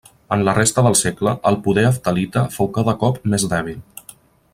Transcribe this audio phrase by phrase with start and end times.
[0.35, 4.09] En la resta del segle el poder heftalita fou cada cop més dèbil.